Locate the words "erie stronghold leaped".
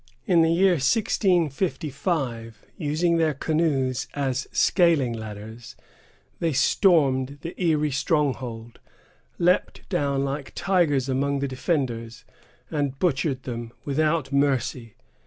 7.63-9.87